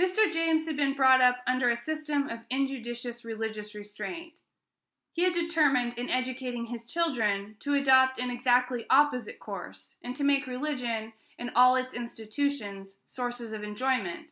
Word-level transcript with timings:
Mr. 0.00 0.32
James 0.32 0.64
had 0.66 0.76
been 0.76 0.94
brought 0.94 1.20
up 1.20 1.42
under 1.44 1.68
a 1.68 1.76
system 1.76 2.28
of 2.28 2.44
injudicious 2.50 3.24
religious 3.24 3.74
restraint. 3.74 4.38
He 5.12 5.22
had 5.24 5.32
determined, 5.32 5.98
in 5.98 6.08
educating 6.08 6.66
his 6.66 6.86
children, 6.86 7.56
to 7.58 7.74
adopt 7.74 8.20
an 8.20 8.30
exactly 8.30 8.86
opposite 8.88 9.40
course, 9.40 9.96
and 10.04 10.14
to 10.14 10.22
make 10.22 10.46
religion 10.46 11.14
and 11.36 11.50
all 11.56 11.74
its 11.74 11.94
institutions 11.94 12.98
sources 13.08 13.52
of 13.52 13.64
enjoyment. 13.64 14.30